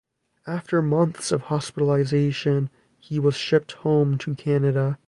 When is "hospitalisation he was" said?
1.43-3.35